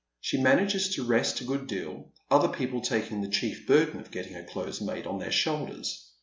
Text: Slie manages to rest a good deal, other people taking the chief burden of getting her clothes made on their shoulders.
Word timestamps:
Slie 0.23 0.41
manages 0.41 0.89
to 0.95 1.03
rest 1.03 1.41
a 1.41 1.43
good 1.43 1.67
deal, 1.67 2.09
other 2.31 2.47
people 2.47 2.81
taking 2.81 3.21
the 3.21 3.27
chief 3.29 3.67
burden 3.67 3.99
of 3.99 4.09
getting 4.09 4.33
her 4.33 4.41
clothes 4.41 4.81
made 4.81 5.05
on 5.05 5.19
their 5.19 5.31
shoulders. 5.31 6.09